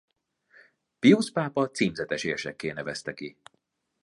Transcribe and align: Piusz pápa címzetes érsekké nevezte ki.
Piusz 0.99 1.31
pápa 1.31 1.69
címzetes 1.69 2.23
érsekké 2.23 2.71
nevezte 2.71 3.13
ki. 3.13 3.37